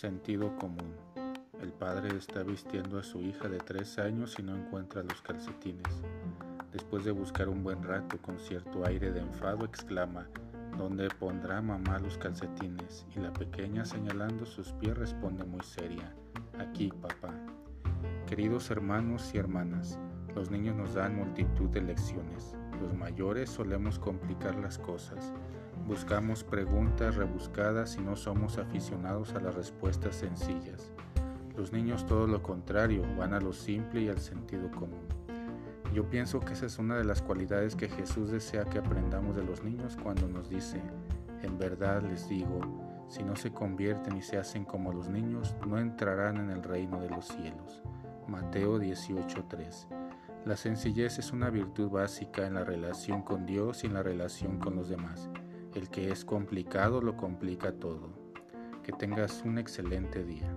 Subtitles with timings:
[0.00, 0.94] Sentido común.
[1.60, 6.00] El padre está vistiendo a su hija de tres años y no encuentra los calcetines.
[6.72, 10.26] Después de buscar un buen rato con cierto aire de enfado, exclama,
[10.78, 13.04] ¿Dónde pondrá mamá los calcetines?
[13.14, 16.14] Y la pequeña señalando sus pies responde muy seria,
[16.58, 17.34] Aquí, papá.
[18.26, 19.98] Queridos hermanos y hermanas,
[20.34, 22.56] los niños nos dan multitud de lecciones.
[22.80, 25.32] Los mayores solemos complicar las cosas.
[25.86, 30.90] Buscamos preguntas rebuscadas y no somos aficionados a las respuestas sencillas.
[31.56, 35.06] Los niños todo lo contrario, van a lo simple y al sentido común.
[35.92, 39.44] Yo pienso que esa es una de las cualidades que Jesús desea que aprendamos de
[39.44, 40.80] los niños cuando nos dice,
[41.42, 42.60] en verdad les digo,
[43.08, 47.00] si no se convierten y se hacen como los niños, no entrarán en el reino
[47.00, 47.82] de los cielos.
[48.28, 49.88] Mateo 18:3.
[50.46, 54.58] La sencillez es una virtud básica en la relación con Dios y en la relación
[54.58, 55.28] con los demás.
[55.74, 58.08] El que es complicado lo complica todo.
[58.82, 60.50] Que tengas un excelente día.